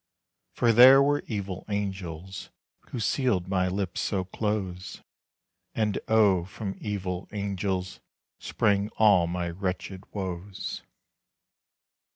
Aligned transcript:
For 0.55 0.73
there 0.73 0.99
were 1.03 1.23
evil 1.27 1.63
angels 1.69 2.49
Who 2.89 2.99
sealed 2.99 3.47
my 3.47 3.67
lips 3.67 4.01
so 4.01 4.23
close. 4.23 5.03
And 5.75 5.99
oh! 6.07 6.43
from 6.45 6.75
evil 6.81 7.27
angels 7.31 7.99
Sprang 8.39 8.89
all 8.97 9.27
my 9.27 9.47
wretched 9.51 10.03
woes. 10.11 10.81